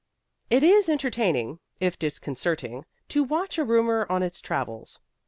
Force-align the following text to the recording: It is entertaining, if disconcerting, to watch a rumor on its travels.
It 0.49 0.63
is 0.63 0.89
entertaining, 0.89 1.59
if 1.79 1.99
disconcerting, 1.99 2.85
to 3.09 3.23
watch 3.23 3.59
a 3.59 3.63
rumor 3.63 4.07
on 4.11 4.23
its 4.23 4.41
travels. 4.41 4.99